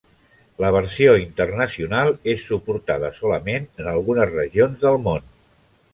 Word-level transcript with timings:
La 0.63 0.69
versió 0.75 1.11
internacional 1.23 2.09
és 2.35 2.47
suportada 2.53 3.11
solament 3.19 3.69
en 3.83 3.91
algunes 3.95 4.35
regions 4.37 4.87
del 4.87 4.99
món. 5.09 5.33